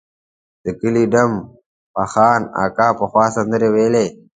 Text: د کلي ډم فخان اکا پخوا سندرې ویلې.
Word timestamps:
د 0.63 0.65
کلي 0.79 1.03
ډم 1.13 1.31
فخان 1.93 2.41
اکا 2.63 2.87
پخوا 2.99 3.25
سندرې 3.35 3.69
ویلې. 3.75 4.05